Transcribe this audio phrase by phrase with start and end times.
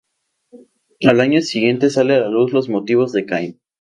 [1.05, 3.59] Al año siguiente sale a la luz "Los motivos de Caín".